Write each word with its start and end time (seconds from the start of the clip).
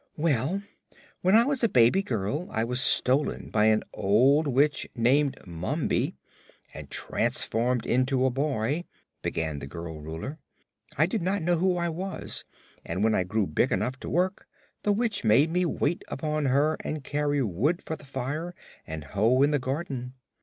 "Well, 0.17 0.63
when 1.21 1.35
I 1.35 1.43
was 1.43 1.63
a 1.63 1.69
baby 1.69 2.01
girl 2.01 2.47
I 2.49 2.63
was 2.63 2.81
stolen 2.81 3.51
by 3.51 3.65
an 3.65 3.83
old 3.93 4.47
Witch 4.47 4.87
named 4.95 5.37
Mombi 5.45 6.15
and 6.73 6.89
transformed 6.89 7.85
into 7.85 8.25
a 8.25 8.31
boy," 8.31 8.85
began 9.21 9.59
the 9.59 9.67
girl 9.67 9.99
Ruler. 10.01 10.39
"I 10.97 11.05
did 11.05 11.21
not 11.21 11.43
know 11.43 11.57
who 11.57 11.77
I 11.77 11.89
was 11.89 12.43
and 12.83 13.03
when 13.03 13.13
I 13.13 13.21
grew 13.23 13.45
big 13.45 13.71
enough 13.71 13.99
to 13.99 14.09
work, 14.09 14.47
the 14.81 14.91
Witch 14.91 15.23
made 15.23 15.51
me 15.51 15.65
wait 15.67 16.01
upon 16.07 16.45
her 16.45 16.77
and 16.83 17.03
carry 17.03 17.43
wood 17.43 17.83
for 17.83 17.95
the 17.95 18.03
fire 18.03 18.55
and 18.87 19.03
hoe 19.03 19.43
in 19.43 19.51
the 19.51 19.59
garden. 19.59 20.15